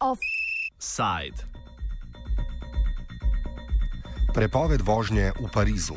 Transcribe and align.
Offside. 0.00 1.38
Prepoved 4.32 4.80
vožnje 4.84 5.32
v 5.36 5.46
Parizu. 5.48 5.96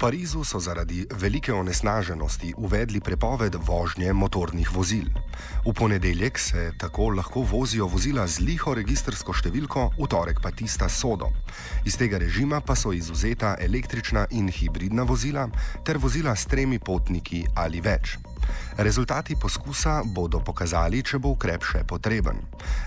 Parizu 0.00 0.44
so 0.44 0.58
zaradi 0.60 1.06
velike 1.10 1.52
onesnaženosti 1.52 2.54
uvedli 2.56 3.00
prepoved 3.00 3.56
vožnje 3.66 4.12
motornih 4.12 4.70
vozil. 4.72 5.04
V 5.66 5.72
ponedeljek 5.76 6.38
se 6.38 6.72
tako 6.78 7.08
lahko 7.08 7.40
vozijo 7.40 7.86
vozila 7.86 8.24
z 8.26 8.40
liho 8.40 8.72
registrsko 8.74 9.34
številko, 9.36 9.82
v 9.98 10.08
torek 10.08 10.40
pa 10.40 10.54
tista 10.56 10.88
sodo. 10.88 11.28
Iz 11.84 11.98
tega 12.00 12.16
režima 12.16 12.62
pa 12.64 12.72
so 12.72 12.94
izuzeta 12.96 13.58
električna 13.60 14.24
in 14.30 14.48
hibridna 14.48 15.04
vozila 15.04 15.44
ter 15.84 16.00
vozila 16.00 16.32
s 16.32 16.48
tremi 16.48 16.78
potniki 16.78 17.44
ali 17.54 17.84
več. 17.84 18.16
Rezultati 18.80 19.36
poskusa 19.36 20.00
bodo 20.04 20.40
pokazali, 20.40 21.04
če 21.04 21.20
bo 21.20 21.36
ukrep 21.36 21.60
še 21.74 21.84
potreben. 21.84 22.40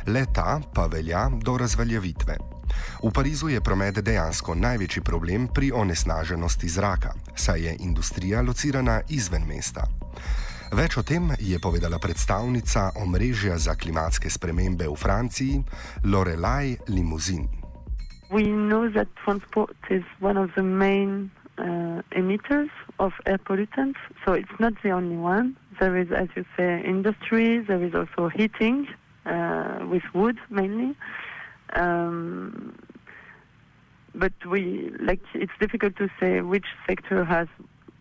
Le 0.09 0.25
ta 0.33 0.57
pa 0.73 0.89
velja 0.89 1.29
do 1.29 1.59
razveljavitve. 1.61 2.52
V 3.03 3.11
Parizu 3.11 3.49
je 3.51 3.59
promet 3.59 3.97
dejansko 3.99 4.53
največji 4.55 5.01
problem 5.03 5.49
pri 5.51 5.73
onesnaženosti 5.75 6.69
zraka, 6.71 7.09
saj 7.35 7.59
je 7.61 7.73
industrija 7.83 8.41
locirana 8.41 9.01
izven 9.11 9.43
mesta. 9.43 9.83
Več 10.71 10.95
o 10.95 11.03
tem 11.03 11.27
je 11.35 11.59
povedala 11.59 11.99
predstavnica 11.99 12.95
omrežja 13.03 13.57
za 13.59 13.75
klimatske 13.75 14.31
spremembe 14.31 14.87
v 14.87 14.95
Franciji, 14.95 15.59
Lorelai 16.07 16.77
Limousin. 16.87 17.43
We 18.31 18.47
know 18.47 18.87
that 18.95 19.11
transport 19.25 19.75
is 19.91 20.07
one 20.23 20.39
of 20.39 20.55
the 20.55 20.63
main 20.63 21.27
uh, 21.59 21.99
emitters 22.15 22.71
of 23.03 23.11
air 23.25 23.37
pollutants, 23.43 23.99
so 24.23 24.31
it's 24.31 24.57
not 24.63 24.79
the 24.79 24.95
only 24.95 25.19
one. 25.19 25.59
There 25.77 25.99
is, 25.99 26.07
as 26.15 26.31
you 26.39 26.47
say, 26.55 26.79
industry, 26.87 27.59
there 27.67 27.83
is 27.83 27.91
also 27.91 28.31
heating 28.31 28.87
uh, 29.27 29.83
with 29.91 30.07
wood 30.15 30.39
mainly. 30.49 30.95
Um, 31.75 32.71
but 34.15 34.33
we 34.45 34.91
like 34.99 35.21
it's 35.33 35.51
difficult 35.59 35.95
to 35.97 36.09
say 36.19 36.41
which 36.41 36.65
sector 36.87 37.23
has 37.25 37.47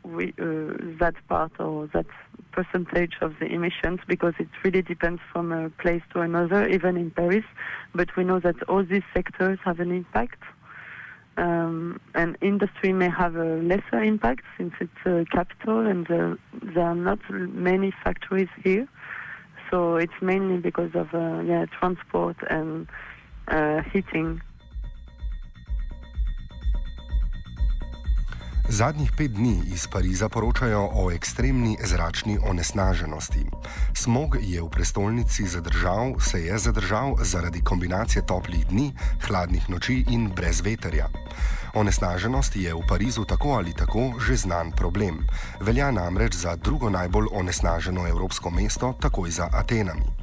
we, 0.05 0.29
uh, 0.41 0.75
that 0.99 1.15
part 1.29 1.53
or 1.59 1.87
that 1.89 2.07
percentage 2.53 3.15
of 3.21 3.35
the 3.41 3.47
emissions 3.47 4.01
because 4.07 4.35
it 4.39 4.49
really 4.65 4.83
depends 4.83 5.21
from 5.33 5.53
a 5.53 5.71
place 5.71 6.03
to 6.13 6.21
another, 6.21 6.69
even 6.69 6.97
in 6.97 7.11
Paris. 7.11 7.45
But 7.95 8.15
we 8.17 8.25
know 8.25 8.41
that 8.41 8.63
all 8.65 8.85
these 8.85 9.03
sectors 9.15 9.59
have 9.65 9.81
an 9.81 9.91
impact. 9.91 10.43
Um, 11.39 11.99
and 12.15 12.37
industry 12.43 12.93
may 12.93 13.09
have 13.09 13.37
a 13.37 13.57
lesser 13.57 14.03
impact 14.03 14.45
since 14.59 14.75
it's 14.81 15.07
a 15.07 15.25
capital 15.35 15.87
and 15.87 16.11
uh, 16.11 16.37
there 16.75 16.85
are 16.85 16.95
not 16.95 17.21
many 17.31 17.91
factories 18.05 18.51
here. 18.63 18.87
So 19.71 19.97
it's 19.97 20.13
mainly 20.21 20.59
because 20.59 20.91
of 20.95 21.15
uh, 21.15 21.41
yeah, 21.41 21.65
transport 21.79 22.37
and 22.51 22.87
uh, 23.49 23.81
heating. 23.91 24.43
Zadnjih 28.73 29.13
pet 29.13 29.35
dni 29.37 29.61
iz 29.69 29.85
Pariza 29.87 30.29
poročajo 30.29 30.89
o 30.95 31.11
ekstremni 31.13 31.77
zračni 31.85 32.39
onesnaženosti. 32.49 33.45
Smog 33.95 34.37
je 34.41 34.63
v 34.63 34.69
prestolnici 34.71 35.45
zadržal, 35.47 36.17
se 36.21 36.41
je 36.45 36.59
zadržal 36.59 37.17
zaradi 37.21 37.61
kombinacije 37.61 38.25
toplih 38.27 38.65
dni, 38.67 38.95
hladnih 39.29 39.69
noči 39.71 40.05
in 40.09 40.31
brez 40.37 40.65
veterja. 40.65 41.11
Onesnaženost 41.75 42.57
je 42.57 42.75
v 42.75 42.81
Parizu 42.89 43.25
tako 43.25 43.53
ali 43.61 43.77
tako 43.77 44.17
že 44.17 44.37
znan 44.37 44.73
problem. 44.73 45.21
Velja 45.61 45.91
namreč 45.91 46.35
za 46.35 46.57
drugo 46.57 46.91
najbolj 46.91 47.29
onesnaženo 47.33 48.09
evropsko 48.09 48.51
mesto, 48.51 48.95
takoj 49.01 49.31
za 49.31 49.49
Atenami. 49.53 50.22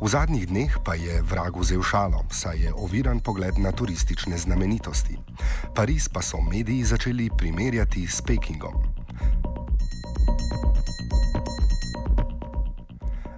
V 0.00 0.08
zadnjih 0.08 0.46
dneh 0.46 0.78
pa 0.84 0.94
je 0.94 1.22
vrag 1.22 1.56
vzel 1.56 1.82
šalo, 1.82 2.24
saj 2.30 2.58
je 2.58 2.70
oviran 2.74 3.20
pogled 3.20 3.58
na 3.58 3.72
turistične 3.72 4.38
znamenitosti. 4.38 5.18
Pariz 5.74 6.08
pa 6.08 6.22
so 6.22 6.40
mediji 6.40 6.84
začeli 6.84 7.30
primerjati 7.38 8.06
s 8.06 8.22
Pekingom. 8.22 8.74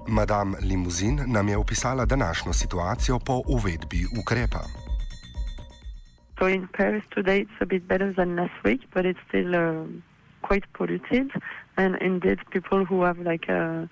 Madame 0.08 0.58
Limuzin 0.60 1.20
nam 1.26 1.48
je 1.48 1.56
opisala 1.56 2.04
današnjo 2.04 2.52
situacijo 2.52 3.18
po 3.18 3.42
uvedbi 3.46 4.06
ukrepa. 4.20 4.64
So 6.38 6.48
in 6.48 6.68
Paris 6.76 7.04
today 7.14 7.40
it's 7.40 7.60
a 7.60 7.66
bit 7.66 7.82
better 7.88 8.14
than 8.14 8.36
last 8.36 8.64
week, 8.64 8.80
but 8.94 9.04
it's 9.04 9.20
still 9.28 9.54
uh, 9.54 9.86
quite 10.42 10.66
polluted. 10.72 11.30
And 11.76 11.96
indeed, 12.00 12.38
people 12.50 12.84
who 12.84 13.04
have 13.04 13.18
like 13.18 13.52
a 13.52 13.88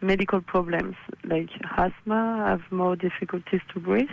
medical 0.00 0.40
problems 0.40 0.96
like 1.24 1.50
asthma 1.76 2.44
have 2.46 2.62
more 2.70 2.96
difficulties 2.96 3.60
to 3.72 3.80
breathe, 3.80 4.08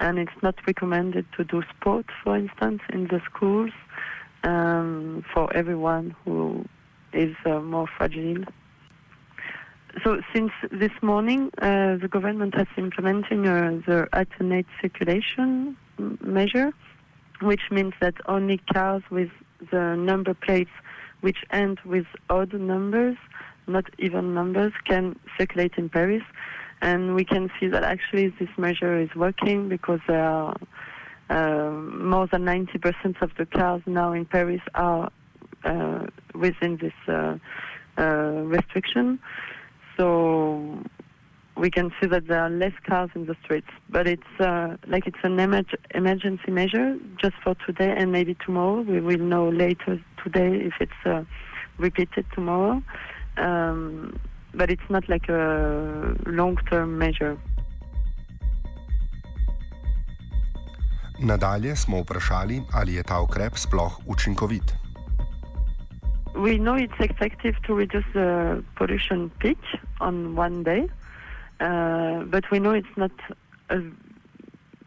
and 0.00 0.18
it's 0.18 0.42
not 0.42 0.54
recommended 0.66 1.26
to 1.36 1.44
do 1.44 1.62
sport, 1.76 2.06
for 2.22 2.36
instance, 2.36 2.80
in 2.92 3.08
the 3.08 3.20
schools 3.24 3.70
um, 4.44 5.24
for 5.32 5.54
everyone 5.54 6.14
who 6.24 6.64
is 7.12 7.34
uh, 7.44 7.60
more 7.60 7.86
fragile. 7.86 8.44
So 10.02 10.22
since 10.34 10.52
this 10.70 10.92
morning, 11.02 11.50
uh, 11.58 11.96
the 11.96 12.08
government 12.10 12.54
has 12.54 12.66
implementing 12.78 13.46
uh, 13.46 13.80
the 13.86 14.08
alternate 14.14 14.66
circulation 14.80 15.76
measure, 16.22 16.72
which 17.42 17.70
means 17.70 17.92
that 18.00 18.14
only 18.26 18.58
cars 18.72 19.02
with 19.10 19.30
the 19.70 19.94
number 19.96 20.32
plates 20.32 20.70
which 21.20 21.44
end 21.50 21.78
with 21.84 22.06
odd 22.30 22.52
numbers 22.52 23.16
not 23.66 23.84
even 23.98 24.34
numbers, 24.34 24.72
can 24.84 25.18
circulate 25.38 25.74
in 25.76 25.88
Paris. 25.88 26.22
And 26.80 27.14
we 27.14 27.24
can 27.24 27.50
see 27.60 27.68
that 27.68 27.84
actually 27.84 28.28
this 28.40 28.48
measure 28.58 28.98
is 29.00 29.14
working 29.14 29.68
because 29.68 30.00
there 30.08 30.24
are 30.24 30.56
uh, 31.30 31.70
more 31.70 32.26
than 32.26 32.44
90% 32.44 33.22
of 33.22 33.30
the 33.38 33.46
cars 33.46 33.82
now 33.86 34.12
in 34.12 34.24
Paris 34.24 34.60
are 34.74 35.10
uh, 35.64 36.06
within 36.34 36.76
this 36.78 36.92
uh, 37.06 37.38
uh, 37.96 38.42
restriction. 38.44 39.20
So 39.96 40.82
we 41.56 41.70
can 41.70 41.92
see 42.00 42.08
that 42.08 42.26
there 42.26 42.40
are 42.40 42.50
less 42.50 42.72
cars 42.84 43.10
in 43.14 43.26
the 43.26 43.36
streets, 43.44 43.68
but 43.88 44.08
it's 44.08 44.40
uh, 44.40 44.76
like 44.88 45.06
it's 45.06 45.22
an 45.22 45.38
emer- 45.38 45.62
emergency 45.94 46.50
measure 46.50 46.98
just 47.20 47.34
for 47.44 47.54
today 47.66 47.94
and 47.96 48.10
maybe 48.10 48.36
tomorrow. 48.44 48.80
We 48.80 49.00
will 49.00 49.18
know 49.18 49.48
later 49.48 50.02
today 50.22 50.56
if 50.56 50.74
it's 50.80 51.06
uh, 51.06 51.24
repeated 51.78 52.26
tomorrow 52.34 52.82
um, 53.36 54.12
but 54.54 54.70
it's 54.70 54.88
not 54.90 55.08
like 55.08 55.28
a 55.28 56.14
long-term 56.26 56.98
measure. 56.98 57.36
Nadalje 61.18 61.76
smo 61.76 62.00
vprašali, 62.02 62.62
ali 62.72 62.94
je 62.94 63.02
ta 63.02 63.20
ukrep 63.20 63.54
sploh 63.56 63.98
učinkovit. 64.06 64.74
We 66.34 66.56
know 66.58 66.76
it's 66.76 67.00
effective 67.00 67.54
to 67.66 67.76
reduce 67.76 68.06
the 68.12 68.62
pollution 68.74 69.30
peak 69.38 69.58
on 70.00 70.34
one 70.38 70.62
day, 70.62 70.88
uh, 71.60 72.24
but 72.24 72.44
we 72.50 72.58
know 72.58 72.72
it's 72.72 72.96
not 72.96 73.12
a 73.68 73.78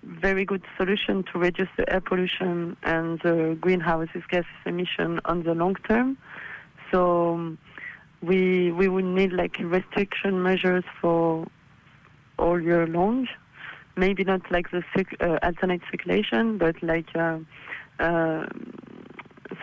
very 0.04 0.46
good 0.46 0.64
solution 0.78 1.24
to 1.24 1.40
reduce 1.40 1.70
the 1.78 1.86
air 1.90 2.02
pollution 2.02 2.76
and 2.84 3.20
the 3.22 3.58
greenhouse 3.62 4.10
gas 4.30 4.46
emission 4.66 5.20
on 5.26 5.44
the 5.44 5.54
long 5.54 5.76
term. 5.88 6.18
So 6.92 7.34
um, 7.34 7.58
we 8.26 8.72
we 8.72 8.88
would 8.88 9.06
need 9.06 9.32
like 9.34 9.58
restriction 9.60 10.42
measures 10.42 10.84
for 11.02 11.48
all 12.38 12.60
year 12.62 12.88
long. 12.88 13.28
Maybe 13.98 14.24
not 14.24 14.42
like 14.52 14.72
the 14.72 14.84
uh, 15.22 15.38
alternate 15.42 15.82
circulation, 15.90 16.58
but 16.58 16.76
like 16.84 17.16
uh, 17.16 17.40
uh, 18.00 18.46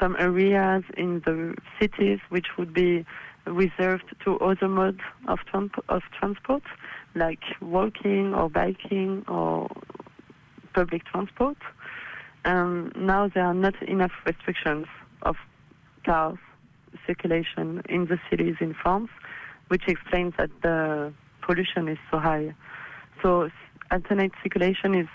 some 0.00 0.17
areas 0.19 0.85
in 0.97 1.20
the 1.26 1.55
cities 1.79 2.19
which 2.31 2.47
would 2.56 2.73
be 2.73 3.05
reserved 3.47 4.05
to 4.25 4.38
other 4.38 4.69
modes 4.69 5.00
of, 5.29 5.41
of 5.88 6.03
transport, 6.19 6.62
like 7.15 7.43
walking 7.61 8.32
or 8.35 8.49
biking 8.49 9.25
or 9.29 9.69
public 10.75 11.05
transport. 11.05 11.58
Um, 12.44 12.93
now 12.97 13.29
there 13.29 13.44
are 13.44 13.55
not 13.55 13.81
enough 13.82 14.12
restrictions 14.25 14.87
of 15.23 15.37
cars 16.06 16.38
circulation 17.07 17.83
in 17.89 18.07
the 18.07 18.19
cities 18.31 18.57
in 18.61 18.75
France, 18.75 19.11
which 19.69 19.83
explains 19.89 20.35
that 20.39 20.51
the 20.63 21.13
pollution 21.43 21.89
is 21.89 21.99
so 22.11 22.19
high. 22.19 22.55
So 23.23 23.51
alternate 23.91 24.33
circulation 24.43 24.95
is 24.95 25.09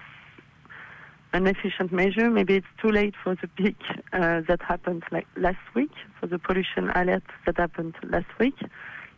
an 1.34 1.48
efficient 1.48 1.92
measure. 1.92 2.30
Maybe 2.30 2.56
it's 2.56 2.74
too 2.82 2.90
late 2.90 3.16
for 3.24 3.36
the 3.36 3.48
peak 3.48 3.78
uh, 4.14 4.42
that 4.48 4.62
happened 4.62 5.04
like 5.12 5.28
last 5.36 5.66
week, 5.76 5.92
for 6.20 6.28
the 6.28 6.40
pollution 6.40 6.90
alert 6.96 7.24
that 7.46 7.58
happened 7.58 7.96
last 8.04 8.32
week. 8.40 8.56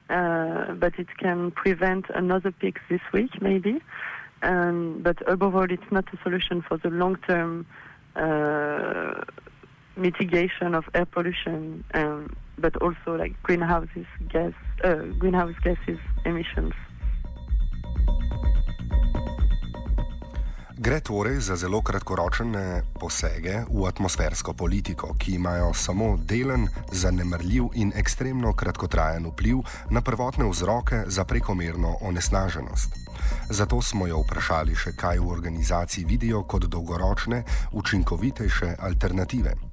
Uh, 0.10 0.74
but 0.74 0.98
it 0.98 1.08
can 1.20 1.52
prevent 1.52 2.06
another 2.16 2.52
peak 2.52 2.80
this 2.90 3.02
week, 3.14 3.30
maybe. 3.42 3.80
Um, 4.42 5.02
but 5.04 5.18
above 5.30 5.56
all, 5.56 5.72
it's 5.72 5.92
not 5.92 6.06
a 6.14 6.18
solution 6.24 6.64
for 6.68 6.78
the 6.78 6.90
long-term 6.90 7.68
uh, 8.16 9.24
mitigation 10.00 10.76
of 10.76 10.86
air 10.94 11.06
pollution, 11.06 11.84
um, 11.94 12.36
but 12.58 12.76
also 12.82 13.16
like 13.18 13.34
greenhouse 13.44 13.88
gas, 14.30 14.54
uh, 14.84 15.04
greenhouse 15.20 15.56
gases 15.64 16.00
emissions. 16.26 16.74
Gre 20.80 21.02
torej 21.04 21.44
za 21.44 21.56
zelo 21.60 21.82
kratkoročne 21.84 22.88
posege 22.96 23.68
v 23.68 23.84
atmosfersko 23.84 24.54
politiko, 24.56 25.12
ki 25.20 25.36
imajo 25.36 25.74
samo 25.76 26.16
delen, 26.24 26.70
zanemrljiv 26.92 27.76
in 27.76 27.92
ekstremno 27.96 28.54
kratkotrajen 28.56 29.28
vpliv 29.28 29.60
na 29.92 30.02
prvotne 30.02 30.48
vzroke 30.48 31.04
za 31.08 31.26
prekomerno 31.28 31.98
onesnaženost. 32.02 32.96
Zato 33.50 33.82
smo 33.82 34.08
jo 34.08 34.24
vprašali 34.24 34.76
še, 34.76 34.96
kaj 34.96 35.20
v 35.20 35.28
organizaciji 35.28 36.06
vidijo 36.08 36.46
kot 36.48 36.72
dolgoročne, 36.72 37.44
učinkovitejše 37.76 38.78
alternative. 38.80 39.69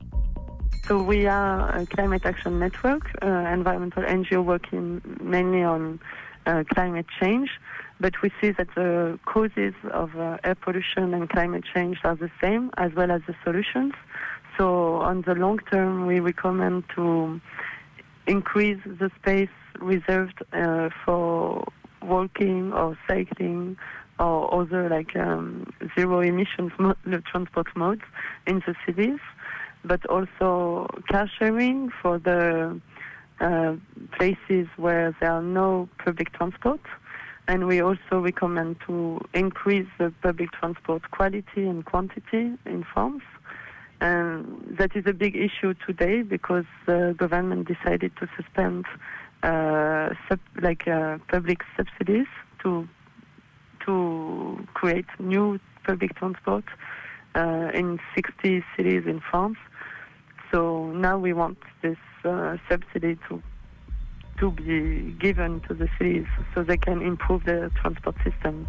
So 0.89 1.03
we 1.03 1.27
are 1.27 1.81
a 1.81 1.87
climate 1.87 2.23
action 2.25 2.61
network, 2.61 3.11
uh, 3.21 3.27
environmental 3.27 4.05
NGO 4.05 4.45
working 4.45 5.03
mainly 5.21 5.65
on 5.65 5.99
uh, 6.47 6.63
climate 6.75 7.07
change. 7.21 7.51
but 7.99 8.15
we 8.23 8.31
see 8.41 8.51
that 8.51 8.69
the 8.75 9.19
causes 9.25 9.75
of 9.91 10.15
uh, 10.17 10.37
air 10.45 10.55
pollution 10.55 11.15
and 11.15 11.29
climate 11.29 11.65
change 11.75 11.99
are 12.05 12.15
the 12.15 12.31
same 12.41 12.71
as 12.77 12.93
well 12.95 13.11
as 13.11 13.23
the 13.27 13.35
solutions. 13.43 13.95
So 14.57 14.97
on 14.97 15.23
the 15.23 15.35
long 15.35 15.59
term, 15.73 16.07
we 16.07 16.21
recommend 16.21 16.85
to 16.95 17.41
increase 18.27 18.81
the 18.85 19.11
space 19.19 19.57
reserved 19.81 20.43
uh, 20.53 20.91
for 21.05 21.65
walking 22.03 22.73
or 22.73 22.97
cycling 23.09 23.77
or 24.19 24.63
other 24.63 24.89
like 24.89 25.17
um, 25.17 25.67
zero 25.95 26.21
emissions 26.21 26.73
mo- 26.79 26.97
transport 27.31 27.69
modes 27.77 28.03
in 28.47 28.63
the 28.67 28.75
cities, 28.87 29.19
but 29.87 30.05
also 30.07 30.89
car 31.11 31.29
sharing 31.39 31.91
for 32.03 32.19
the 32.19 32.81
uh, 33.41 33.75
places 34.13 34.67
where 34.77 35.15
there 35.21 35.31
are 35.31 35.43
no 35.43 35.89
public 36.05 36.33
transport 36.33 36.81
and 37.49 37.67
we 37.67 37.81
also 37.81 38.19
recommend 38.21 38.77
to 38.87 39.21
increase 39.35 39.87
the 39.99 40.13
public 40.23 40.51
transport 40.53 41.11
quality 41.11 41.67
and 41.67 41.85
quantity 41.85 42.53
in 42.65 42.85
France. 42.93 43.23
And 44.01 44.77
that 44.79 44.95
is 44.97 45.05
a 45.07 45.13
big 45.13 45.37
issue 45.37 45.75
today 45.87 46.23
because 46.23 46.67
the 46.87 47.15
government 47.17 47.69
decided 47.69 48.13
to 48.21 48.29
suspend 48.37 48.85
uh, 49.43 50.11
sub, 50.29 50.41
like 50.61 50.87
uh, 50.89 51.19
public 51.29 51.61
subsidies 51.77 52.27
to 52.63 52.89
to 53.87 54.67
create 54.75 55.07
new 55.21 55.61
public 55.85 56.17
transport 56.17 56.65
uh, 57.37 57.71
in 57.73 58.01
60 58.17 58.65
cities 58.77 59.05
in 59.07 59.21
France. 59.31 59.57
So 60.53 60.87
now 60.93 61.19
we 61.19 61.33
want 61.33 61.59
this 61.83 61.99
uh, 62.25 62.57
subsidy 62.69 63.19
to 63.29 63.43
to 64.39 64.51
be 64.51 65.13
given 65.19 65.61
to 65.63 65.73
the 65.73 65.89
cities 65.97 66.27
so 66.55 66.63
they 66.63 66.77
can 66.77 67.01
improve 67.01 67.45
the 67.45 67.71
transport 67.81 68.17
system. 68.23 68.67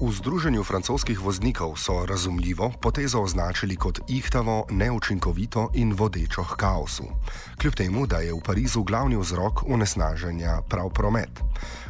V 0.00 0.08
Združenju 0.08 0.64
francoskih 0.64 1.20
voznikov 1.20 1.76
so 1.76 2.08
razumljivo 2.08 2.72
potezo 2.80 3.20
označili 3.20 3.76
kot 3.76 4.00
ihtavo, 4.08 4.64
neučinkovito 4.70 5.68
in 5.74 5.92
vodečo 5.92 6.40
k 6.44 6.56
kaosu. 6.56 7.04
Kljub 7.60 7.74
temu, 7.74 8.06
da 8.06 8.24
je 8.24 8.32
v 8.32 8.40
Parizu 8.40 8.82
glavni 8.82 9.16
vzrok 9.20 9.60
onesnaženja 9.68 10.62
prav 10.68 10.88
promet. 10.88 11.44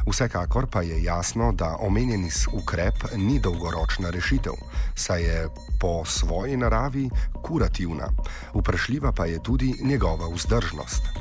Vsekakor 0.07 0.67
pa 0.67 0.81
je 0.81 1.03
jasno, 1.03 1.51
da 1.51 1.77
omenjeni 1.79 2.29
ukrep 2.53 3.15
ni 3.15 3.39
dolgoročna 3.39 4.09
rešitev, 4.09 4.59
saj 4.95 5.23
je 5.23 5.47
po 5.79 6.03
svoji 6.05 6.57
naravi 6.57 7.09
kurativna. 7.43 8.11
Vprašljiva 8.53 9.11
pa 9.11 9.25
je 9.25 9.43
tudi 9.43 9.75
njegova 9.83 10.27
vzdržnost. 10.35 11.20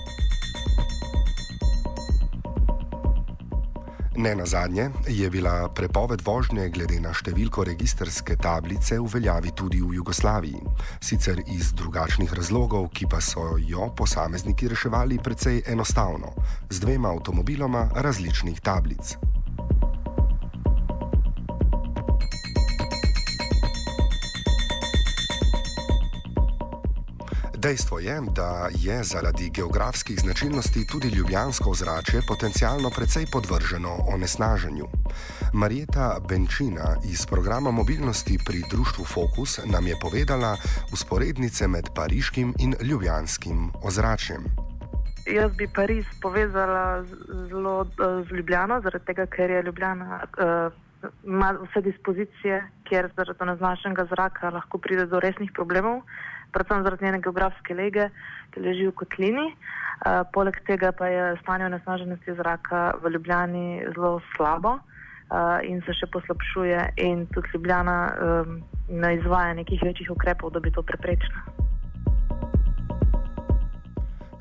Ne 4.21 4.35
na 4.35 4.47
zadnje 4.47 4.91
je 5.09 5.31
bila 5.31 5.69
prepoved 5.69 6.21
vožnje 6.21 6.67
glede 6.69 6.99
na 7.01 7.15
številko 7.17 7.65
registerske 7.65 8.37
tablice 8.37 8.99
v 9.01 9.07
veljavi 9.15 9.55
tudi 9.57 9.81
v 9.81 9.95
Jugoslaviji, 9.97 10.61
sicer 11.01 11.41
iz 11.49 11.73
drugačnih 11.73 12.29
razlogov, 12.37 12.91
ki 12.93 13.09
pa 13.09 13.23
so 13.25 13.57
jo 13.57 13.89
posamezniki 13.97 14.69
reševali 14.69 15.17
precej 15.25 15.63
enostavno, 15.73 16.37
z 16.69 16.85
dvema 16.85 17.17
avtomobiloma 17.17 17.89
različnih 17.97 18.61
tablic. 18.61 19.17
Dejstvo 27.63 27.99
je, 27.99 28.21
da 28.37 28.69
je 28.73 29.03
zaradi 29.05 29.51
geografskih 29.51 30.21
značilnosti 30.21 30.87
tudi 30.87 31.09
ljubljansko 31.09 31.71
ozračje 31.71 32.21
potencialno 32.29 32.91
precej 32.97 33.27
podvrženo 33.33 33.93
onesnaženju. 34.15 34.87
Marijeta 35.55 36.17
Benčina 36.29 36.89
iz 37.13 37.27
programa 37.27 37.71
mobilnosti 37.71 38.39
pri 38.47 38.63
društvu 38.71 39.05
Focus 39.05 39.61
nam 39.73 39.87
je 39.87 39.97
povedala 40.03 40.57
usporednice 40.93 41.69
med 41.69 41.85
pariškim 41.95 42.55
in 42.59 42.75
ljubljanskim 42.83 43.71
ozračjem. 43.85 44.43
Jaz 45.27 45.53
bi 45.57 45.69
Pariz 45.75 46.05
povezala 46.23 47.05
zelo 47.49 47.85
z 48.29 48.35
Ljubljano, 48.37 48.81
zaradi 48.81 49.05
tega, 49.05 49.27
ker 49.27 49.51
je 49.51 49.63
Ljubljana. 49.63 50.21
Uh, 50.23 50.73
Ima 51.25 51.55
vse 51.63 51.81
dispozicije, 51.81 52.65
kjer 52.85 53.09
zaradi 53.17 53.39
onesnaženega 53.41 54.05
zraka 54.05 54.51
lahko 54.51 54.79
pride 54.79 55.07
do 55.07 55.21
resnih 55.21 55.51
problemov 55.55 56.03
predvsem 56.53 56.83
zaradi 56.83 57.05
njene 57.05 57.21
geografske 57.21 57.75
lege, 57.75 58.09
ki 58.51 58.61
leži 58.61 58.87
v 58.89 58.95
kotlini. 59.03 59.47
Uh, 59.51 60.23
poleg 60.33 60.57
tega 60.67 60.93
pa 60.97 61.07
je 61.13 61.37
stanje 61.43 61.67
onesnaženosti 61.67 62.35
zraka 62.39 62.95
v 63.03 63.13
Ljubljani 63.15 63.83
zelo 63.95 64.21
slabo 64.37 64.79
uh, 64.79 65.61
in 65.63 65.83
se 65.87 65.95
še 65.95 66.09
poslabšuje, 66.13 66.93
in 67.05 67.27
tudi 67.35 67.53
Ljubljana 67.55 67.99
um, 68.11 68.63
ne 68.89 69.17
izvaja 69.19 69.55
nekih 69.55 69.83
večjih 69.83 70.11
ukrepov, 70.11 70.55
da 70.55 70.61
bi 70.61 70.73
to 70.73 70.83
preprečila. 70.83 71.61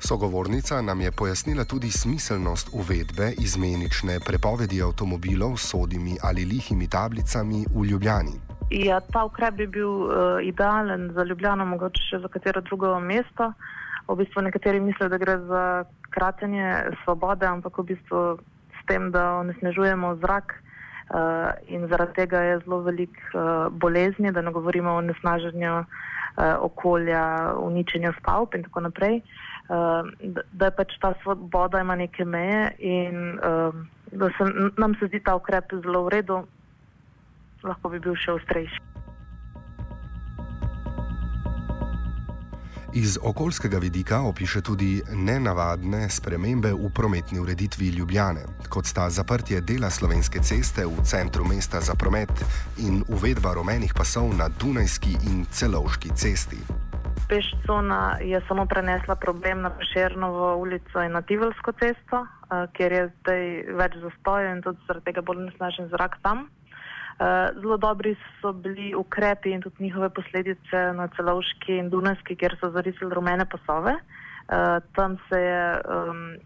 Sogovornica 0.00 0.80
nam 0.82 1.00
je 1.00 1.12
pojasnila 1.12 1.64
tudi 1.64 1.90
smiselnost 1.90 2.70
uvedbe 2.72 3.32
izmenične 3.38 4.20
prepovedi 4.20 4.82
avtomobilov 4.82 5.56
s 5.56 5.70
sodimi 5.70 6.16
ali 6.22 6.44
lihimi 6.44 6.88
tablicami 6.88 7.66
v 7.74 7.84
Ljubljani. 7.84 8.49
Ja, 8.70 9.00
ta 9.00 9.24
ukrep 9.26 9.56
bi 9.58 9.66
bil 9.66 9.88
uh, 9.88 10.38
idealen 10.46 11.10
za 11.14 11.24
Ljubljano, 11.26 11.64
mogoče 11.66 12.04
še 12.06 12.18
za 12.22 12.28
katero 12.30 12.60
drugo 12.62 12.92
mesto. 13.02 13.50
V 14.06 14.14
bistvu 14.22 14.44
nekateri 14.46 14.78
mislijo, 14.80 15.08
da 15.10 15.18
gre 15.18 15.34
za 15.48 15.62
kratenje 16.14 16.94
svobode, 17.02 17.46
ampak 17.46 17.80
v 17.82 17.84
bistvu 17.88 18.20
s 18.78 18.84
tem, 18.86 19.08
da 19.10 19.40
onesnežujemo 19.40 20.12
zrak 20.22 20.54
uh, 20.54 21.50
in 21.66 21.88
zaradi 21.90 22.14
tega 22.20 22.44
je 22.46 22.60
zelo 22.62 22.78
velik 22.86 23.18
uh, 23.34 23.66
bolezni, 23.74 24.30
da 24.30 24.42
ne 24.42 24.54
govorimo 24.54 24.94
o 24.94 25.02
onesnaženju 25.02 25.74
uh, 25.80 25.86
okolja, 26.62 27.24
uničenju 27.58 28.14
stavb 28.20 28.54
in 28.54 28.68
tako 28.68 28.86
naprej. 28.86 29.18
Uh, 29.66 30.06
da, 30.22 30.46
da 30.52 30.70
je 30.70 30.76
pač 30.78 30.94
ta 31.02 31.12
svoboda 31.24 31.82
ima 31.82 31.98
neke 31.98 32.24
meje 32.24 32.70
in 32.78 33.34
uh, 33.34 33.74
da 34.14 34.30
se, 34.38 34.46
nam 34.78 34.94
se 34.94 35.10
zdi 35.10 35.22
ta 35.26 35.34
ukrep 35.34 35.74
zelo 35.82 36.06
v 36.06 36.18
redu 36.18 36.42
lahko 37.64 37.88
bi 37.88 38.00
bil 38.00 38.16
še 38.16 38.32
ostrejši. 38.38 38.90
Iz 42.94 43.18
okoljskega 43.22 43.78
vidika 43.78 44.20
opiše 44.20 44.60
tudi 44.60 45.02
nenavadne 45.14 46.08
spremembe 46.10 46.72
v 46.72 46.90
prometni 46.94 47.38
ureditvi 47.38 47.88
Ljubljane, 47.88 48.40
kot 48.68 48.86
sta 48.86 49.10
zaprtje 49.10 49.60
dela 49.60 49.90
slovenske 49.90 50.42
ceste 50.42 50.86
v 50.86 51.04
centru 51.04 51.44
mesta 51.46 51.80
za 51.80 51.94
promet 51.94 52.32
in 52.78 53.04
uvedba 53.08 53.54
rumenih 53.54 53.94
pasov 53.94 54.34
na 54.34 54.48
Dunajski 54.48 55.12
in 55.30 55.46
Celovški 55.50 56.10
cesti. 56.14 56.58
Pešcona 57.28 58.18
je 58.20 58.40
samo 58.48 58.66
prenesla 58.66 59.14
problem 59.14 59.60
na 59.60 59.70
Pešernovo 59.70 60.56
ulico 60.56 61.02
in 61.02 61.12
na 61.12 61.22
Tivolsko 61.22 61.72
cesto, 61.72 62.26
eh, 62.26 62.66
kjer 62.72 62.92
je 62.92 63.10
zdaj 63.20 63.46
več 63.78 63.92
zastojev 64.02 64.56
in 64.56 64.62
tudi 64.62 64.78
zaradi 64.86 65.04
tega 65.04 65.22
bolj 65.22 65.44
nesnažen 65.46 65.88
zrak 65.94 66.18
tam. 66.22 66.48
Eh, 67.20 67.48
zelo 67.60 67.76
dobri 67.76 68.16
so 68.40 68.52
bili 68.52 68.94
ukrepi 68.94 69.50
in 69.52 69.60
tudi 69.60 69.82
njihove 69.84 70.08
posledice 70.08 70.78
na 70.96 71.08
celovški 71.16 71.74
in 71.76 71.90
dunajski, 71.92 72.36
kjer 72.36 72.56
so 72.60 72.70
zarisili 72.72 73.14
rumene 73.14 73.44
pasove. 73.44 73.92
Uh, 74.50 74.82
tam 74.96 75.16
se 75.28 75.38
je 75.40 75.80
um, 75.84 76.36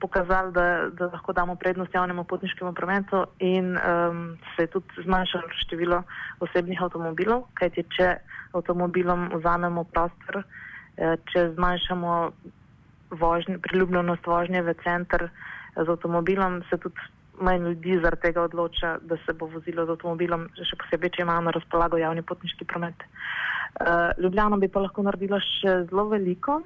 pokazalo, 0.00 0.50
da, 0.50 0.66
da 0.98 1.08
lahko 1.14 1.32
damo 1.32 1.56
prednost 1.56 1.94
javnemu 1.94 2.24
potniškemu 2.24 2.72
prometu 2.74 3.24
in 3.38 3.72
um, 3.78 4.36
se 4.56 4.62
je 4.62 4.66
tudi 4.66 5.02
zmanjšalo 5.02 5.48
število 5.64 6.02
osebnih 6.40 6.82
avtomobilov, 6.82 7.48
kajti 7.54 7.82
če 7.96 8.12
avtomobilom 8.52 9.30
vzamemo 9.34 9.84
prostor, 9.84 10.44
uh, 10.44 11.16
če 11.32 11.48
zmanjšamo 11.56 12.14
vožnje, 13.10 13.58
priljubljenost 13.58 14.26
vožnje 14.26 14.62
v 14.62 14.76
center, 14.84 15.30
z 15.76 15.88
avtomobilom, 15.88 16.62
se 16.70 16.78
tudi 16.78 17.00
manj 17.40 17.68
ljudi 17.68 17.98
zaradi 18.02 18.22
tega 18.28 18.42
odloča, 18.42 18.96
da 19.02 19.16
se 19.26 19.32
bo 19.32 19.48
vozilo 19.52 19.86
z 19.86 19.94
avtomobilom, 19.96 20.48
še 20.56 20.78
posebej, 20.82 21.16
če 21.16 21.24
imajo 21.24 21.46
na 21.46 21.54
razpolago 21.56 22.00
javni 22.00 22.22
potniški 22.22 22.64
promet. 22.68 23.06
Uh, 23.76 24.12
Ljubljana 24.22 24.56
bi 24.56 24.68
pa 24.72 24.84
lahko 24.86 25.04
naredila 25.04 25.40
še 25.40 25.82
zelo 25.90 26.08
veliko. 26.12 26.62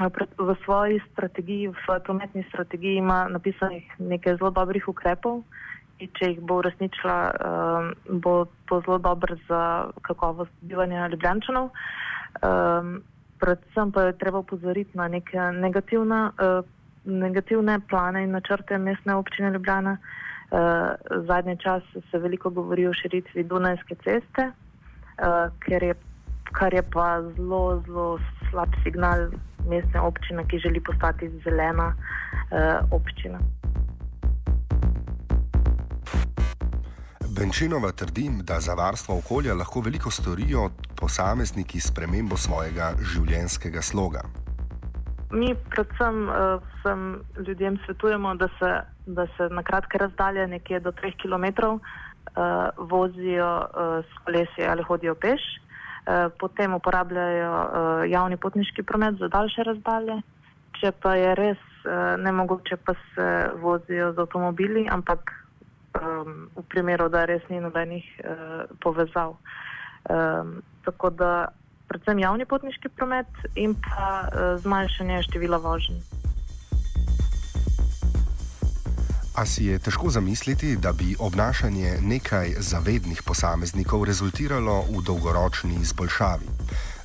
V 0.00 0.54
svoji 0.64 1.02
strategiji, 1.10 1.68
v 1.68 1.76
svoji 1.84 2.00
prometni 2.06 2.44
strategiji 2.48 2.96
ima 2.96 3.26
napisanih 3.28 3.84
nekaj 4.00 4.38
zelo 4.40 4.50
dobrih 4.50 4.88
ukrepov, 4.88 5.42
in 6.02 6.10
če 6.18 6.32
jih 6.32 6.40
bo 6.40 6.58
uresničila, 6.62 7.16
um, 7.30 8.20
bo 8.24 8.34
to 8.70 8.80
zelo 8.86 8.98
dobro 8.98 9.36
za 9.48 9.62
kakovost 10.08 10.54
bivanja 10.66 11.08
Ljubljančanov. 11.12 11.70
Um, 12.40 13.02
predvsem 13.42 13.92
pa 13.92 14.08
je 14.08 14.18
treba 14.18 14.42
upozoriti 14.42 14.98
na 14.98 15.08
neke 15.12 15.50
negativne, 15.58 16.30
uh, 16.32 16.64
negativne 17.04 17.80
plane 17.88 18.22
in 18.22 18.30
načrte 18.30 18.78
mestne 18.78 19.14
občine 19.14 19.50
Ljubljana. 19.50 19.96
Uh, 20.52 20.58
zadnji 21.26 21.56
čas 21.58 21.82
se 22.10 22.18
veliko 22.18 22.50
govori 22.50 22.86
o 22.86 22.92
širitvi 22.92 23.44
Dunajske 23.44 23.94
ceste, 23.94 24.50
uh, 24.50 25.82
je, 25.82 25.94
kar 26.52 26.74
je 26.74 26.82
pa 26.82 27.22
zelo, 27.36 27.82
zelo 27.86 28.18
slab 28.50 28.68
signal 28.84 29.30
mestne 29.68 30.00
občine, 30.00 30.44
ki 30.48 30.58
želi 30.58 30.80
postati 30.80 31.30
zelena 31.44 31.94
uh, 31.94 32.92
občina. 32.92 33.38
Benčinova 37.36 37.92
trdi, 37.92 38.30
da 38.42 38.60
za 38.60 38.74
varstvo 38.74 39.18
okolja 39.18 39.54
lahko 39.54 39.80
veliko 39.80 40.10
storijo 40.10 40.70
posamezniki 40.96 41.80
s 41.80 41.90
premembo 41.90 42.36
svojega 42.36 42.92
življenjskega 43.00 43.82
sloga. 43.82 44.20
Mi, 45.32 45.54
predvsem, 45.70 46.28
uh, 46.28 47.46
ljudem 47.46 47.78
svetujemo, 47.84 48.34
da 48.34 48.48
se, 48.58 48.70
da 49.06 49.26
se 49.36 49.48
na 49.48 49.62
kratke 49.62 49.98
razdalje, 49.98 50.46
nekje 50.46 50.80
do 50.80 50.92
3 50.92 51.14
km, 51.22 51.64
uh, 51.66 51.82
vozijo 52.76 53.56
uh, 53.56 54.04
s 54.04 54.24
kolesi 54.24 54.66
ali 54.68 54.82
hodijo 54.82 55.14
peš. 55.14 55.40
Uh, 55.40 55.62
potem 56.38 56.74
uporabljajo 56.74 57.52
eh, 57.62 58.10
javni 58.10 58.36
potniški 58.36 58.82
promet 58.82 59.14
za 59.18 59.28
daljše 59.28 59.62
razdalje. 59.62 60.20
Če 60.80 60.90
pa 61.02 61.14
je 61.14 61.34
res 61.38 61.62
eh, 61.86 62.16
nemogoče, 62.18 62.76
pa 62.76 62.94
se 63.14 63.28
vozijo 63.62 64.12
z 64.12 64.18
avtomobili, 64.18 64.88
ampak 64.90 65.30
um, 65.94 66.48
v 66.56 66.64
primeru, 66.68 67.08
da 67.08 67.24
res 67.24 67.42
ni 67.50 67.60
nobenih 67.60 68.04
uh, 68.18 68.64
povezav. 68.80 69.36
Um, 70.10 70.62
tako 70.84 71.10
da 71.10 71.52
predvsem 71.92 72.24
javni 72.24 72.48
potniški 72.48 72.88
promet 72.96 73.28
in 73.54 73.76
pa 73.76 74.24
uh, 74.24 74.56
zmanjšanje 74.64 75.22
števila 75.28 75.60
vožnji. 75.60 76.00
A 79.32 79.46
si 79.48 79.64
je 79.64 79.78
težko 79.78 80.10
zamisliti, 80.12 80.76
da 80.76 80.92
bi 80.92 81.16
obnašanje 81.18 81.98
nekaj 82.04 82.52
zavednih 82.60 83.22
posameznikov 83.24 84.04
rezultiralo 84.04 84.82
v 84.92 85.00
dolgoročni 85.04 85.80
izboljšavi. 85.80 86.48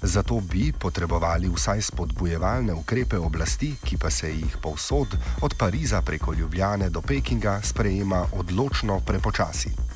Zato 0.02 0.42
bi 0.52 0.74
potrebovali 0.76 1.48
vsaj 1.48 1.82
spodbujevalne 1.82 2.74
ukrepe 2.74 3.18
oblasti, 3.18 3.74
ki 3.84 3.98
pa 3.98 4.12
se 4.12 4.32
jih 4.32 4.58
povsod, 4.62 5.16
od 5.42 5.56
Pariza 5.58 6.02
preko 6.02 6.34
Ljubljane 6.34 6.90
do 6.90 7.02
Pekinga, 7.02 7.62
sprejema 7.64 8.26
odločno 8.36 9.00
prepočasi. 9.08 9.87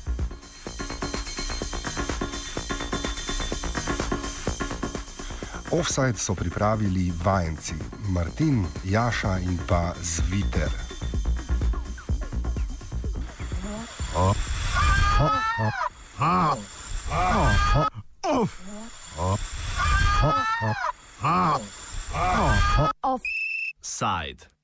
Offside 5.72 6.18
so 6.18 6.34
pripravili 6.34 7.12
vajenci 7.24 7.74
Martin, 8.08 8.66
Jaša 8.84 9.38
in 9.38 9.58
pa 9.68 9.94
Zviter. 10.02 10.70
Offside. 23.02 24.52